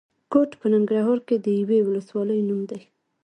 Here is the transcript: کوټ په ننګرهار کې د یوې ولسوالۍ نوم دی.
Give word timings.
کوټ 0.31 0.49
په 0.59 0.65
ننګرهار 0.73 1.19
کې 1.27 1.35
د 1.39 1.47
یوې 1.59 1.79
ولسوالۍ 1.83 2.39
نوم 2.47 2.61
دی. 2.69 2.81